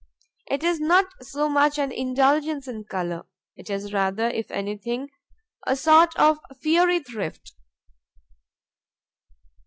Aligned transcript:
It 0.49 0.63
is 0.63 0.79
not 0.79 1.11
so 1.23 1.47
much 1.47 1.77
an 1.77 1.91
indulgence 1.91 2.67
in 2.67 2.85
color; 2.85 3.27
it 3.55 3.69
is 3.69 3.93
rather, 3.93 4.27
if 4.29 4.49
anything, 4.49 5.09
a 5.67 5.75
sort 5.75 6.15
of 6.15 6.39
fiery 6.63 7.03
thrift. 7.03 7.53